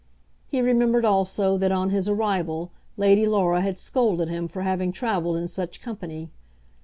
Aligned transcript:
He 0.47 0.61
remembered 0.63 1.05
also 1.05 1.59
that 1.59 1.71
on 1.71 1.91
his 1.91 2.09
arrival 2.09 2.71
Lady 2.97 3.27
Laura 3.27 3.61
had 3.61 3.77
scolded 3.77 4.29
him 4.29 4.47
for 4.47 4.63
having 4.63 4.91
travelled 4.91 5.37
in 5.37 5.47
such 5.47 5.79
company. 5.79 6.31